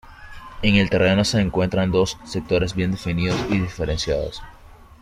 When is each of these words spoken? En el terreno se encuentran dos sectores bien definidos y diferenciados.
En 0.63 0.73
el 0.77 0.89
terreno 0.89 1.23
se 1.23 1.39
encuentran 1.41 1.91
dos 1.91 2.17
sectores 2.23 2.73
bien 2.73 2.89
definidos 2.89 3.39
y 3.51 3.59
diferenciados. 3.59 4.41